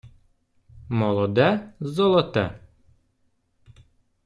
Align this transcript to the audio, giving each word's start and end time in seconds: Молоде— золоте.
Молоде— 0.99 1.49
золоте. 1.93 2.45